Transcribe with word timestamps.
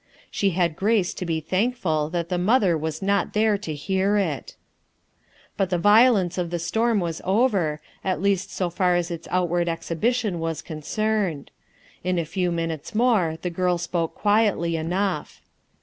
She 0.31 0.49
had 0.57 0.75
grace 0.75 1.13
to 1.13 1.27
be 1.27 1.39
ujS 1.43 2.11
that 2.11 2.29
the 2.29 2.39
mother 2.39 2.75
was 2.75 3.03
not 3.03 3.33
there 3.33 3.55
to 3.59 3.75
hear 3.75 4.17
it 4.17 4.55
But 5.57 5.69
the 5.69 5.77
violence 5.77 6.39
of 6.39 6.49
the 6.49 6.57
storm 6.57 6.99
^ 7.01 7.21
over 7.23 7.81
at 8.03 8.19
least 8.19 8.49
so 8.51 8.71
far 8.71 8.95
as 8.95 9.11
its 9.11 9.27
outward 9.29 9.69
exhibition 9.69 10.39
was 10.39 10.63
con 10.63 10.81
cerned. 10.81 11.49
In 12.03 12.17
a 12.17 12.25
few 12.25 12.51
minutes 12.51 12.95
more 12.95 13.37
the 13.43 13.51
girl 13.51 13.77
spoke 13.77 14.15
quietly 14.15 14.75
enough. 14.75 15.39